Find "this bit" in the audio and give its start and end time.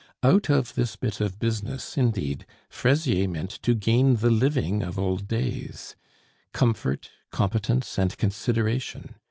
0.73-1.21